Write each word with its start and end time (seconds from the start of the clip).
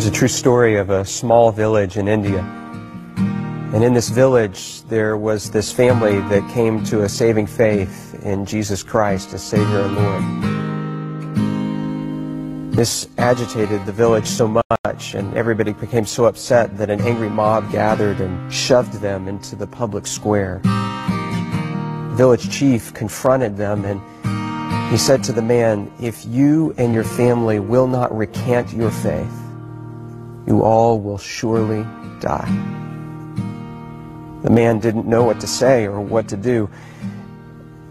There's 0.00 0.08
a 0.10 0.18
true 0.18 0.28
story 0.28 0.76
of 0.76 0.88
a 0.88 1.04
small 1.04 1.52
village 1.52 1.98
in 1.98 2.08
India. 2.08 2.40
And 3.74 3.84
in 3.84 3.92
this 3.92 4.08
village, 4.08 4.82
there 4.84 5.18
was 5.18 5.50
this 5.50 5.70
family 5.70 6.20
that 6.30 6.50
came 6.54 6.82
to 6.84 7.02
a 7.02 7.08
saving 7.08 7.46
faith 7.46 8.18
in 8.24 8.46
Jesus 8.46 8.82
Christ 8.82 9.34
as 9.34 9.42
Savior 9.42 9.80
and 9.82 9.96
Lord. 12.64 12.72
This 12.72 13.10
agitated 13.18 13.84
the 13.84 13.92
village 13.92 14.26
so 14.26 14.48
much, 14.48 15.12
and 15.12 15.36
everybody 15.36 15.74
became 15.74 16.06
so 16.06 16.24
upset 16.24 16.78
that 16.78 16.88
an 16.88 17.02
angry 17.02 17.28
mob 17.28 17.70
gathered 17.70 18.22
and 18.22 18.50
shoved 18.50 18.94
them 19.02 19.28
into 19.28 19.54
the 19.54 19.66
public 19.66 20.06
square. 20.06 20.62
The 20.64 22.14
village 22.16 22.50
chief 22.50 22.94
confronted 22.94 23.58
them 23.58 23.84
and 23.84 24.00
he 24.90 24.96
said 24.96 25.22
to 25.24 25.32
the 25.32 25.42
man, 25.42 25.92
If 26.00 26.24
you 26.24 26.74
and 26.78 26.94
your 26.94 27.04
family 27.04 27.60
will 27.60 27.86
not 27.86 28.16
recant 28.16 28.72
your 28.72 28.90
faith, 28.90 29.39
you 30.46 30.62
all 30.62 31.00
will 31.00 31.18
surely 31.18 31.82
die. 32.20 32.48
The 34.42 34.50
man 34.50 34.78
didn't 34.78 35.06
know 35.06 35.24
what 35.24 35.40
to 35.40 35.46
say 35.46 35.84
or 35.84 36.00
what 36.00 36.28
to 36.28 36.36
do. 36.36 36.70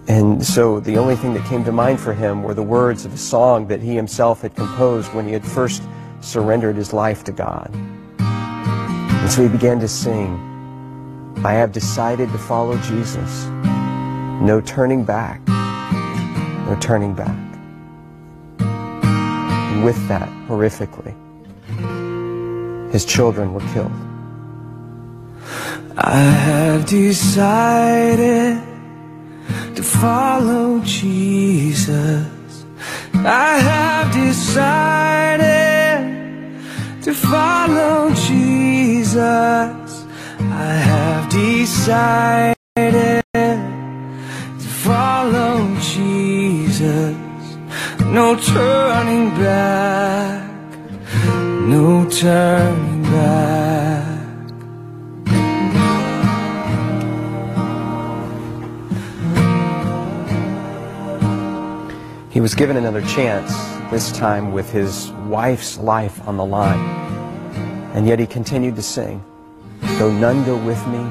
And 0.07 0.43
so 0.43 0.79
the 0.79 0.97
only 0.97 1.15
thing 1.15 1.35
that 1.35 1.45
came 1.45 1.63
to 1.65 1.71
mind 1.71 1.99
for 1.99 2.13
him 2.13 2.41
were 2.41 2.55
the 2.55 2.63
words 2.63 3.05
of 3.05 3.13
a 3.13 3.17
song 3.17 3.67
that 3.67 3.81
he 3.81 3.95
himself 3.95 4.41
had 4.41 4.55
composed 4.55 5.13
when 5.13 5.27
he 5.27 5.33
had 5.33 5.45
first 5.45 5.83
surrendered 6.21 6.75
his 6.75 6.93
life 6.93 7.23
to 7.25 7.31
God. 7.31 7.69
And 8.19 9.29
so 9.29 9.43
he 9.43 9.49
began 9.49 9.79
to 9.79 9.87
sing, 9.87 10.47
I 11.45 11.53
have 11.53 11.71
decided 11.71 12.31
to 12.31 12.37
follow 12.39 12.75
Jesus. 12.79 13.45
No 14.41 14.59
turning 14.65 15.03
back. 15.03 15.47
No 15.47 16.75
turning 16.81 17.13
back. 17.13 17.37
And 18.59 19.85
with 19.85 20.07
that, 20.07 20.27
horrifically, 20.47 21.15
his 22.91 23.05
children 23.05 23.53
were 23.53 23.65
killed. 23.73 23.91
I 25.97 26.21
have 26.21 26.85
decided 26.85 28.61
to 29.75 29.83
follow 29.83 30.79
Jesus. 30.81 32.25
I 33.13 33.59
have 33.59 34.13
decided 34.13 35.49
to 37.03 37.13
follow 37.13 38.13
Jesus. 38.13 39.19
I 40.39 40.73
have 40.91 41.29
decided 41.29 43.23
to 44.59 44.67
follow 44.85 45.75
Jesus. 45.79 47.15
No 48.05 48.35
turning 48.35 49.29
back, 49.31 50.48
no 51.69 52.09
turning 52.09 53.03
back. 53.03 54.19
He 62.31 62.41
was 62.41 62.55
given 62.55 62.77
another 62.77 63.01
chance, 63.01 63.53
this 63.91 64.11
time 64.11 64.51
with 64.51 64.71
his 64.71 65.11
wife's 65.27 65.77
life 65.77 66.27
on 66.27 66.37
the 66.37 66.45
line. 66.45 66.79
And 67.93 68.07
yet 68.07 68.17
he 68.17 68.25
continued 68.25 68.75
to 68.75 68.81
sing, 68.81 69.23
Though 69.99 70.11
none 70.11 70.43
go 70.45 70.57
with 70.57 70.81
me, 70.87 71.03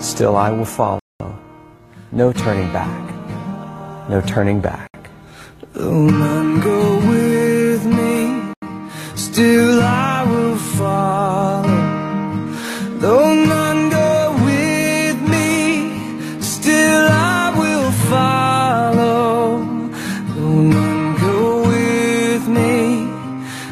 still 0.00 0.36
I 0.36 0.50
will 0.50 0.64
follow. 0.64 1.00
No 2.10 2.32
turning 2.32 2.72
back. 2.72 4.08
No 4.08 4.20
turning 4.22 4.60
back. 4.60 4.88
Though 5.72 6.08
none 6.08 6.60
go 6.60 6.96
with 6.96 7.34
me, 7.38 7.43
still 9.34 9.82
I 9.82 10.22
will 10.30 10.56
follow. 10.78 11.66
Though 13.00 13.34
none 13.34 13.90
go 13.90 14.32
with 14.46 15.18
me, 15.34 16.40
still 16.40 17.08
I 17.10 17.52
will 17.58 17.90
follow. 18.10 19.58
Though 20.34 20.60
none 20.76 21.16
go 21.26 21.66
with 21.66 22.46
me, 22.46 23.08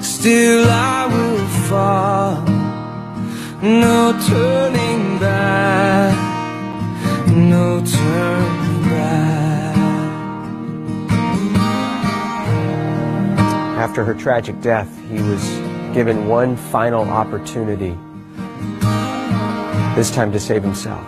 still 0.03 0.67
I 0.69 1.07
will 1.15 1.47
follow. 1.71 2.45
No 3.63 4.19
turning 4.27 4.82
After 13.93 14.07
her 14.07 14.15
tragic 14.15 14.59
death, 14.63 14.89
he 15.11 15.21
was 15.21 15.47
given 15.93 16.27
one 16.27 16.57
final 16.57 17.03
opportunity, 17.03 17.95
this 19.95 20.11
time 20.11 20.33
to 20.33 20.41
save 20.41 20.63
himself. 20.63 21.07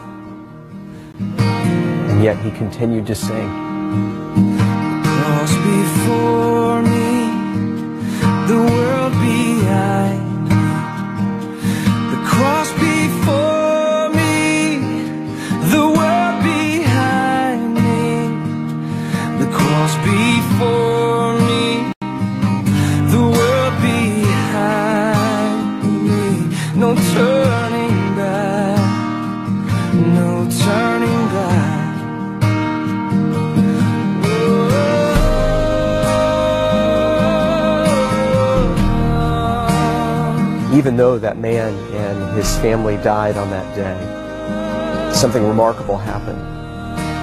And 1.17 2.23
yet 2.23 2.37
he 2.41 2.51
continued 2.51 3.07
to 3.07 3.15
sing. 3.15 4.64
Even 40.75 40.97
though 40.97 41.19
that 41.19 41.39
man 41.39 41.73
and 41.95 42.37
his 42.37 42.59
family 42.59 42.97
died 42.99 43.37
on 43.37 43.49
that 43.51 43.75
day, 43.75 45.15
something 45.15 45.47
remarkable 45.47 45.97
happened. 45.97 46.43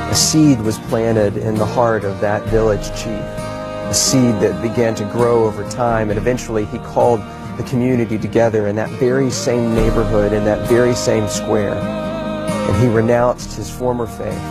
A 0.09 0.15
seed 0.15 0.59
was 0.61 0.79
planted 0.79 1.37
in 1.37 1.55
the 1.55 1.65
heart 1.65 2.03
of 2.03 2.19
that 2.21 2.41
village 2.47 2.87
chief, 2.95 3.07
a 3.07 3.93
seed 3.93 4.35
that 4.39 4.61
began 4.61 4.95
to 4.95 5.03
grow 5.05 5.43
over 5.43 5.69
time, 5.69 6.09
and 6.09 6.17
eventually 6.17 6.65
he 6.65 6.79
called 6.79 7.19
the 7.61 7.69
community 7.69 8.17
together 8.17 8.67
in 8.67 8.75
that 8.75 8.89
very 8.91 9.29
same 9.29 9.75
neighborhood, 9.75 10.33
in 10.33 10.43
that 10.45 10.67
very 10.67 10.95
same 10.95 11.27
square. 11.27 11.75
And 11.75 12.81
he 12.81 12.87
renounced 12.87 13.55
his 13.55 13.69
former 13.69 14.07
faith 14.07 14.41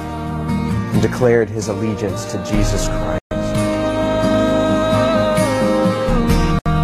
and 0.93 1.03
declared 1.03 1.48
his 1.48 1.69
allegiance 1.69 2.31
to 2.32 2.38
Jesus 2.44 2.87
Christ. 2.87 3.21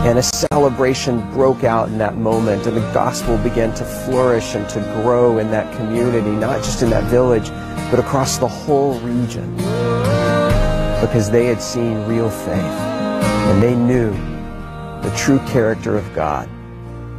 And 0.07 0.19
a 0.19 0.23
celebration 0.23 1.21
broke 1.33 1.65
out 1.65 1.89
in 1.89 1.99
that 1.99 2.17
moment, 2.17 2.67
and 2.67 2.77
the 2.77 2.93
gospel 2.93 3.37
began 3.39 3.75
to 3.75 3.85
flourish 3.85 4.55
and 4.55 4.69
to 4.71 4.81
grow 5.03 5.39
in 5.39 5.51
that 5.51 5.77
community, 5.77 6.31
not 6.31 6.59
just 6.59 6.83
in 6.83 6.91
that 6.91 7.05
village, 7.05 7.51
but 7.91 7.99
across 8.01 8.39
the 8.39 8.49
whole 8.49 8.99
region. 9.01 9.55
Because 11.01 11.31
they 11.31 11.47
had 11.47 11.61
seen 11.61 12.05
real 12.07 12.31
faith, 12.31 12.79
and 13.49 13.63
they 13.63 13.75
knew 13.75 14.13
the 15.07 15.17
true 15.17 15.39
character 15.47 15.97
of 15.97 16.13
God 16.15 16.49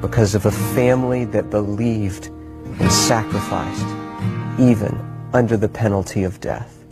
because 0.01 0.35
of 0.35 0.45
a 0.45 0.51
family 0.51 1.23
that 1.23 1.49
believed 1.49 2.25
and 2.27 2.91
sacrificed, 2.91 3.87
even 4.59 4.93
under 5.31 5.55
the 5.55 5.69
penalty 5.69 6.23
of 6.25 6.41
death. 6.41 6.83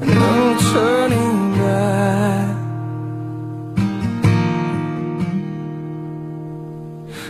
No 0.00 0.56
turning 0.72 1.52
back. 1.58 2.56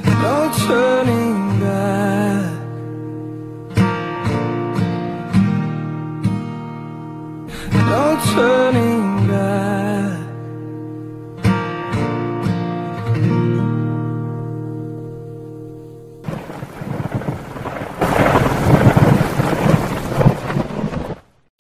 No 0.07 0.53
turning 0.69 1.22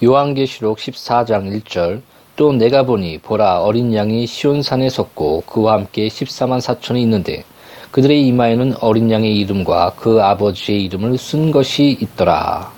요한계시록 0.02 0.78
14장 0.78 1.62
1절 1.62 2.02
또 2.34 2.52
내가 2.52 2.84
보니 2.84 3.18
보라 3.18 3.60
어린 3.60 3.94
양이 3.94 4.26
시온산에 4.26 4.88
섰고 4.88 5.42
그와 5.46 5.74
함께 5.74 6.08
14만 6.08 6.60
4천이 6.60 6.98
있는데 7.02 7.44
그들의 7.92 8.26
이마에는 8.26 8.74
어린 8.80 9.10
양의 9.10 9.36
이름과 9.38 9.94
그 9.96 10.20
아버지의 10.20 10.84
이름을 10.86 11.18
쓴 11.18 11.52
것이 11.52 11.96
있더라. 12.00 12.72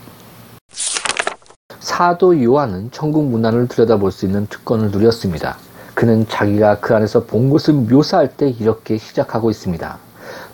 사도 1.78 2.42
요한은 2.42 2.90
천국 2.90 3.26
문안을 3.26 3.68
들여다볼 3.68 4.10
수 4.12 4.26
있는 4.26 4.46
특권을 4.48 4.90
누렸습니다. 4.90 5.56
그는 5.94 6.26
자기가 6.28 6.80
그 6.80 6.94
안에서 6.94 7.24
본 7.24 7.48
것을 7.48 7.72
묘사할 7.74 8.36
때 8.36 8.48
이렇게 8.50 8.98
시작하고 8.98 9.50
있습니다. 9.50 9.98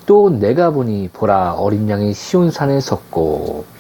또 0.06 0.31
내가 0.31 0.70
보니 0.70 1.08
보라 1.12 1.55
어린 1.55 1.88
양이 1.88 2.12
시온산에 2.12 2.78
섰고 2.81 3.79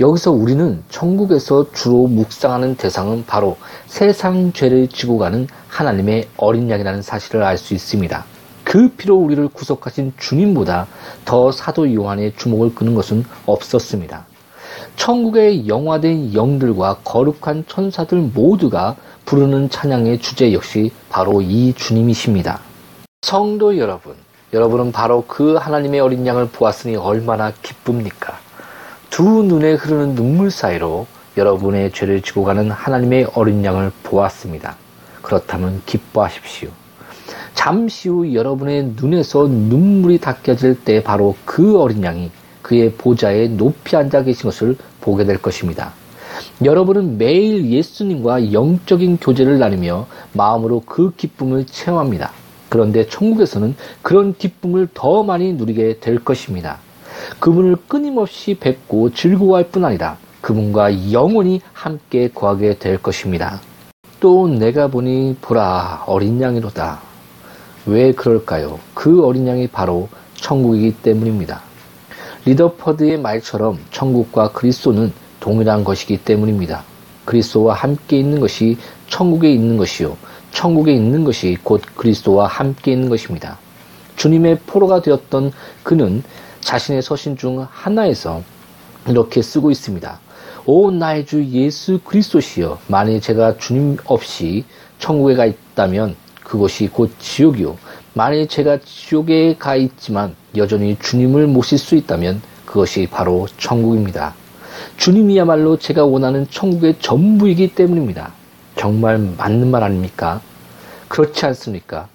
여기서 0.00 0.30
우리는 0.30 0.82
천국에서 0.90 1.72
주로 1.72 2.06
묵상하는 2.06 2.76
대상은 2.76 3.24
바로 3.26 3.56
세상 3.86 4.52
죄를 4.52 4.86
지고 4.88 5.18
가는 5.18 5.48
하나님의 5.68 6.28
어린 6.36 6.70
양이라는 6.70 7.02
사실을 7.02 7.42
알 7.42 7.58
수 7.58 7.74
있습니다. 7.74 8.24
그 8.62 8.90
피로 8.90 9.16
우리를 9.16 9.48
구속하신 9.48 10.12
주님보다 10.16 10.86
더 11.24 11.50
사도 11.50 11.92
요한의 11.92 12.34
주목을 12.36 12.76
끄는 12.76 12.94
것은 12.94 13.24
없었습니다. 13.46 14.26
천국의 14.94 15.66
영화된 15.66 16.32
영들과 16.32 16.98
거룩한 17.02 17.64
천사들 17.66 18.18
모두가 18.18 18.94
부르는 19.24 19.68
찬양의 19.68 20.20
주제 20.20 20.52
역시 20.52 20.92
바로 21.08 21.40
이 21.40 21.72
주님이십니다. 21.74 22.60
성도 23.22 23.76
여러분, 23.78 24.14
여러분은 24.52 24.92
바로 24.92 25.24
그 25.26 25.54
하나님의 25.54 25.98
어린 25.98 26.24
양을 26.24 26.50
보았으니 26.50 26.94
얼마나 26.94 27.52
기쁩니까? 27.62 28.38
두 29.10 29.42
눈에 29.42 29.72
흐르는 29.72 30.14
눈물 30.14 30.50
사이로 30.50 31.06
여러분의 31.36 31.92
죄를 31.92 32.22
지고 32.22 32.44
가는 32.44 32.70
하나님의 32.70 33.28
어린 33.34 33.64
양을 33.64 33.92
보았습니다. 34.02 34.76
그렇다면 35.22 35.82
기뻐하십시오. 35.86 36.68
잠시 37.54 38.08
후 38.08 38.34
여러분의 38.34 38.94
눈에서 39.00 39.48
눈물이 39.48 40.18
닦여질 40.18 40.84
때 40.84 41.02
바로 41.02 41.36
그 41.44 41.80
어린 41.80 42.04
양이 42.04 42.30
그의 42.62 42.92
보좌에 42.92 43.48
높이 43.48 43.96
앉아 43.96 44.22
계신 44.22 44.44
것을 44.44 44.76
보게 45.00 45.24
될 45.24 45.38
것입니다. 45.38 45.92
여러분은 46.64 47.18
매일 47.18 47.70
예수님과 47.70 48.52
영적인 48.52 49.18
교제를 49.18 49.58
나누며 49.58 50.06
마음으로 50.32 50.82
그 50.86 51.12
기쁨을 51.16 51.66
체험합니다. 51.66 52.32
그런데 52.68 53.06
천국에서는 53.06 53.74
그런 54.02 54.34
기쁨을 54.36 54.88
더 54.92 55.22
많이 55.22 55.52
누리게 55.54 56.00
될 56.00 56.18
것입니다. 56.18 56.78
그분을 57.38 57.76
끊임없이 57.88 58.54
뵙고 58.54 59.12
즐거워할 59.12 59.68
뿐 59.68 59.84
아니라 59.84 60.16
그분과 60.40 61.12
영원히 61.12 61.60
함께 61.72 62.28
거하게 62.28 62.78
될 62.78 63.02
것입니다. 63.02 63.60
또 64.20 64.48
내가 64.48 64.88
보니 64.88 65.36
보라 65.40 66.04
어린 66.06 66.40
양이로다. 66.40 67.00
왜 67.86 68.12
그럴까요? 68.12 68.78
그 68.94 69.24
어린 69.24 69.46
양이 69.46 69.66
바로 69.66 70.08
천국이기 70.34 70.96
때문입니다. 71.02 71.62
리더퍼드의 72.44 73.18
말처럼 73.18 73.78
천국과 73.90 74.52
그리스도는 74.52 75.12
동일한 75.40 75.84
것이기 75.84 76.18
때문입니다. 76.18 76.84
그리스도와 77.24 77.74
함께 77.74 78.18
있는 78.18 78.40
것이 78.40 78.76
천국에 79.08 79.52
있는 79.52 79.76
것이요. 79.76 80.16
천국에 80.50 80.92
있는 80.92 81.24
것이 81.24 81.56
곧 81.62 81.82
그리스도와 81.94 82.46
함께 82.46 82.92
있는 82.92 83.08
것입니다. 83.08 83.58
주님의 84.16 84.60
포로가 84.66 85.02
되었던 85.02 85.52
그는 85.82 86.22
자신의 86.68 87.00
서신 87.00 87.38
중 87.38 87.66
하나에서 87.70 88.42
이렇게 89.08 89.40
쓰고 89.40 89.70
있습니다. 89.70 90.20
오 90.66 90.90
나의 90.90 91.24
주 91.24 91.42
예수 91.46 91.98
그리스도시여 92.04 92.80
만일 92.88 93.22
제가 93.22 93.56
주님 93.56 93.96
없이 94.04 94.66
천국에 94.98 95.34
가 95.34 95.46
있다면 95.46 96.14
그것이 96.44 96.88
곧 96.88 97.10
지옥이요 97.18 97.78
만일 98.12 98.46
제가 98.48 98.80
지옥에 98.84 99.56
가 99.56 99.76
있지만 99.76 100.34
여전히 100.58 100.98
주님을 101.00 101.46
모실 101.46 101.78
수 101.78 101.96
있다면 101.96 102.42
그것이 102.66 103.08
바로 103.10 103.46
천국입니다. 103.56 104.34
주님이야말로 104.98 105.78
제가 105.78 106.04
원하는 106.04 106.46
천국의 106.50 106.96
전부이기 107.00 107.76
때문입니다. 107.76 108.34
정말 108.76 109.16
맞는 109.16 109.70
말 109.70 109.84
아닙니까? 109.84 110.42
그렇지 111.08 111.46
않습니까? 111.46 112.08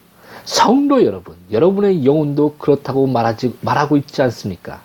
성도 0.46 1.06
여러분, 1.06 1.36
여러분의 1.52 2.06
영혼도 2.06 2.56
그렇다고 2.58 3.08
말하지, 3.08 3.56
말하고 3.62 3.98
있지 3.98 4.22
않습니까? 4.22 4.82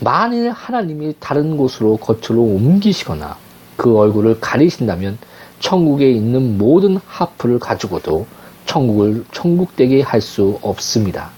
만일 0.00 0.50
하나님이 0.50 1.14
다른 1.18 1.56
곳으로 1.56 1.96
거처로 1.96 2.40
옮기시거나 2.42 3.36
그 3.76 3.96
얼굴을 3.96 4.40
가리신다면 4.40 5.18
천국에 5.58 6.10
있는 6.10 6.56
모든 6.58 6.98
하프를 7.06 7.58
가지고도 7.58 8.26
천국을 8.66 9.24
천국되게 9.32 10.02
할 10.02 10.20
수 10.20 10.58
없습니다. 10.62 11.30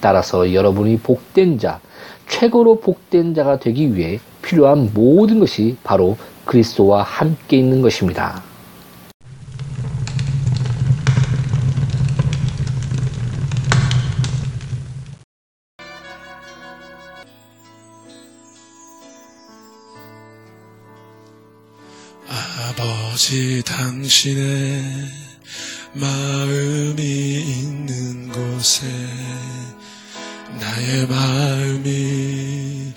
따라서 0.00 0.52
여러분이 0.52 0.98
복된 0.98 1.58
자, 1.58 1.80
최고로 2.28 2.80
복된 2.80 3.34
자가 3.34 3.58
되기 3.58 3.94
위해 3.94 4.20
필요한 4.42 4.90
모든 4.94 5.38
것이 5.38 5.76
바로 5.84 6.16
그리스도와 6.44 7.02
함께 7.02 7.58
있는 7.58 7.82
것입니다. 7.82 8.42
아버지 22.68 23.62
당신의 23.64 24.82
마음이 25.94 27.02
있는 27.02 28.28
곳에 28.28 28.86
나의 30.60 31.06
마음이 31.06 32.92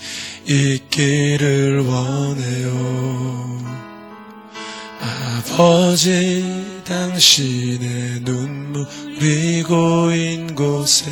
있기를 0.46 1.80
원해요. 1.88 3.62
아버지 5.00 6.44
당신의 6.84 8.22
눈물이 8.24 9.64
고인 9.64 10.54
곳에 10.54 11.10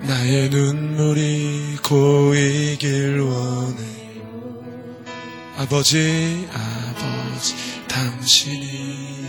나의 0.00 0.48
눈물이 0.48 1.76
고이길 1.82 3.20
원해요. 3.20 3.95
아버지, 5.58 6.46
아버지, 6.52 7.54
당신이 7.88 9.26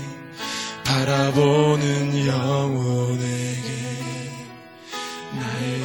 바라보는 0.83 2.27
영혼에게 2.27 3.69
나의 5.31 5.79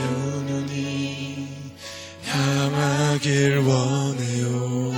눈이 0.46 1.48
향하길 2.26 3.58
원해요. 3.58 4.92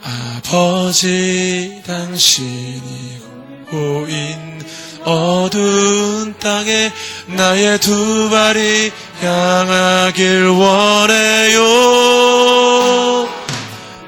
아버지, 0.00 1.82
당신이 1.84 3.20
고인 3.68 4.64
어두운 5.04 6.38
땅에 6.38 6.92
나의 7.26 7.80
두 7.80 8.30
발이 8.30 8.92
향하길 9.20 10.46
원해요. 10.50 11.66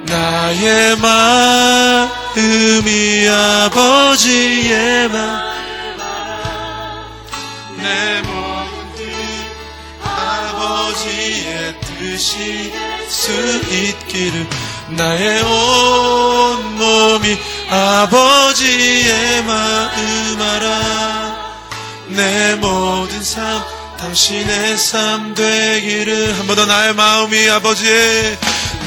나의 0.09 0.97
마음이 0.97 2.09
아버지의 3.29 5.09
마음. 5.11 5.49
내 7.77 8.23
모든 8.23 9.13
아버지의 10.03 11.75
뜻이 11.81 12.73
수 13.09 13.33
있기를 13.71 14.47
나의 14.91 15.43
온 15.43 16.77
몸이 16.79 17.37
아버지의 17.71 19.43
마음 19.45 20.41
알아. 20.43 21.39
내 22.09 22.55
모든 22.57 23.23
삶 23.23 23.63
당신의 23.99 24.79
삶 24.79 25.35
되기를 25.35 26.39
한 26.39 26.47
번 26.47 26.57
더 26.57 26.65
나의 26.65 26.95
마음이 26.95 27.51
아버지의 27.51 28.39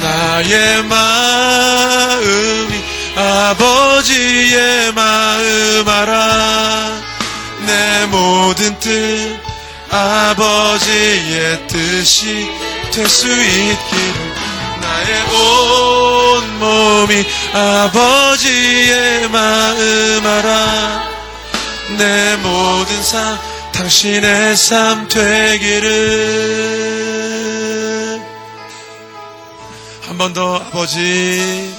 나의 0.01 0.83
마음이 0.83 2.73
아버지의 3.15 4.93
마음 4.93 5.87
알아. 5.87 7.01
내 7.65 8.05
모든 8.07 8.77
뜻 8.79 9.39
아버지의 9.91 11.67
뜻이 11.67 12.49
될 12.91 13.07
수 13.07 13.27
있기를. 13.27 14.31
나의 14.81 15.21
온 15.31 16.59
몸이 16.59 17.25
아버지의 17.53 19.29
마음 19.29 20.25
알아. 20.25 21.11
내 21.97 22.35
모든 22.37 23.03
삶 23.03 23.37
당신의 23.73 24.55
삶 24.57 25.07
되기를 25.07 25.91
번 30.21 30.33
더 30.33 30.57
아버지. 30.57 31.73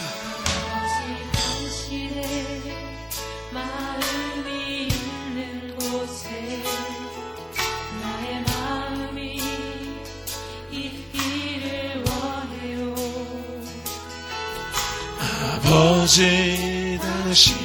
아버지 15.64 16.98
당신 17.00 17.61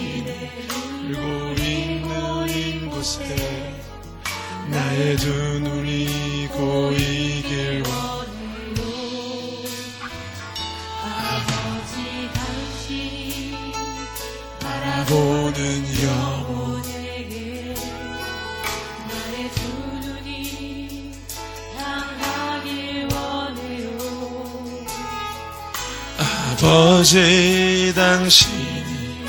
보는 15.08 15.86
영혼 16.04 16.82
내게 16.82 17.74
나의 19.08 19.50
두 19.56 19.62
눈이 20.06 21.14
향하길 21.78 23.08
원해요 23.14 23.88
아버지 26.20 27.94
당신이 27.96 29.24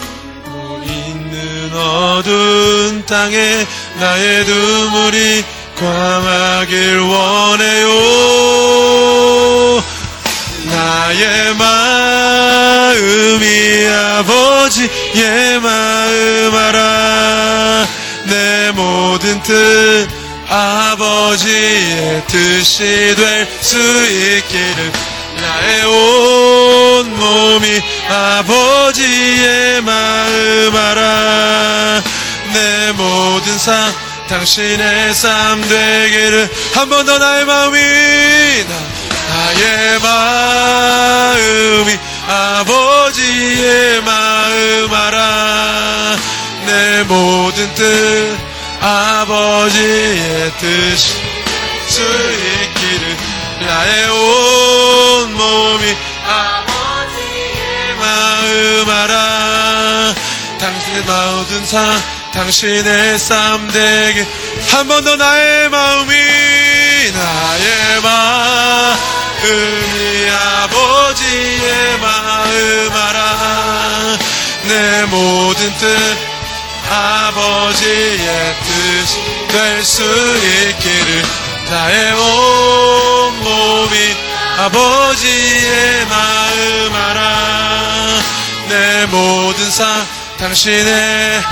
못 0.47 0.85
있는 0.85 1.73
어두운 1.77 3.07
땅에 3.07 3.65
나의 4.01 4.45
눈물이 4.45 5.45
광하길 5.77 6.99
원해요 6.99 7.89
뜻 19.49 20.09
아버지의 20.51 22.23
뜻이 22.27 23.15
될 23.17 23.49
수 23.63 23.77
있기를 23.79 24.93
나의 25.41 25.85
온 25.87 27.17
몸이 27.17 27.83
아버지의 28.11 29.81
마음 29.83 30.77
알아. 30.77 32.03
내 32.53 32.93
모든 32.93 33.59
삶 33.59 33.93
당신의 34.29 35.15
삶 35.15 35.61
되기를 35.67 36.51
한 36.75 36.89
번 36.91 37.07
더 37.07 37.19
나의 37.19 37.45
마음이 37.47 37.79
나- 38.69 38.89
나의 39.31 39.99
마음이 40.01 41.99
아버지의 42.29 44.03
마음 44.03 44.95
알아. 44.95 46.17
내 46.67 47.03
모든 47.05 47.75
뜻 47.75 48.38
아버지의 48.81 50.53
뜻이 50.59 51.15
수 51.89 52.03
있기를 52.03 53.17
나의 53.61 54.09
온 54.11 55.33
몸이 55.35 55.97
아버지의 56.27 57.95
마음 57.99 58.91
알아. 58.91 60.15
당신의 60.59 61.03
모든 61.03 61.65
삶 61.67 62.01
당신의 62.33 63.19
삶 63.19 63.69
되게 63.73 64.27
한 64.71 64.87
번 64.87 65.03
더 65.05 65.17
나의 65.17 65.69
마음이 65.71 66.13
나의 67.13 68.01
마음이 68.03 70.31
아버지의 70.31 71.99
마음 72.01 72.93
알아. 72.93 74.19
내 74.65 75.05
모든 75.07 75.73
뜻 75.79 76.28
아버지의 76.91 78.57
뜻이 78.65 79.19
될 79.49 79.85
수 79.85 80.03
있기를 80.03 81.23
나의 81.71 82.13
온 82.15 83.39
몸이 83.43 84.17
아버지의 84.59 86.07
마음 86.07 86.95
알아. 86.95 88.23
내 88.69 89.07
모든 89.07 89.71
삶 89.71 90.07
당신의. 90.39 91.43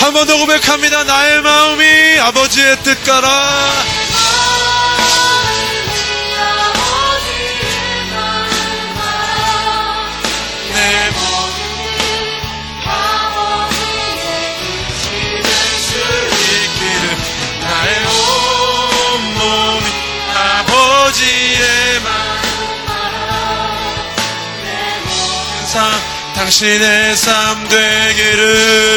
한 0.00 0.12
번 0.12 0.26
더 0.26 0.36
고백합니다. 0.36 1.04
나의 1.04 1.40
마음이 1.42 2.18
아버지의 2.20 2.76
뜻 2.82 3.02
가라 3.04 3.70
삶 25.74 25.90
당신의 26.36 27.16
삶 27.16 27.68
되기를. 27.68 28.94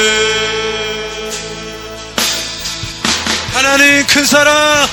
하나님 3.51 4.05
큰 4.05 4.23
사랑 4.23 4.87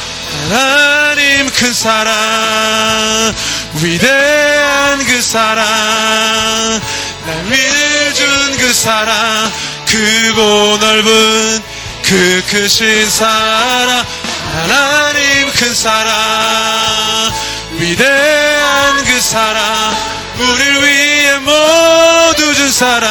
하나님 0.48 1.50
큰 1.50 1.74
사랑 1.74 3.34
위대한 3.82 5.04
그 5.04 5.20
사랑 5.20 5.62
날 7.26 7.44
위를 7.50 8.14
준그 8.14 8.72
사랑 8.72 9.52
크고 9.84 10.78
넓은 10.78 11.62
그 12.02 12.44
크신 12.48 13.10
사랑 13.10 14.06
하나님 14.54 15.50
큰 15.50 15.74
사랑 15.74 16.14
위대한 17.72 19.04
그 19.04 19.20
사랑 19.20 20.13
우릴 20.38 20.82
위해 20.82 21.38
모두 21.38 22.54
준 22.54 22.70
사랑 22.70 23.08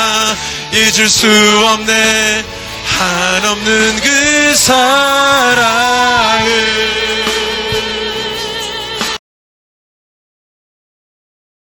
잊을 0.71 1.07
수 1.07 1.27
없네. 1.73 2.43
한없는 2.85 3.99
그 4.01 4.55
사랑을. 4.55 6.43